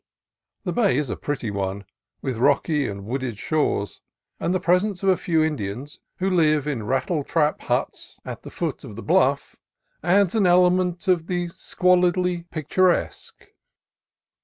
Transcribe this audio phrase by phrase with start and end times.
[0.63, 1.85] The bay is a pretty one,
[2.23, 4.01] with rocky and wooded shores;
[4.39, 8.23] and the presence of a few Indians who live in rattletrap huts 300 CALIFORNIA COAST
[8.23, 9.55] TRAILS at the foot of the bluff
[10.01, 13.45] adds an element of the squal idly picturesque.